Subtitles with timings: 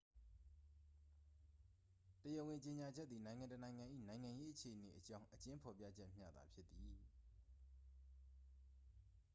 [2.21, 6.93] တရားဝင်ကြေညာချက်သည် နိုင်ငံတစ်နိုင်ငံ၏ နိုင်ငံရေးအခြေအနေအကြောင်း အကျဉ်းဖော်ပြချက်မျှသာဖြစ်သည်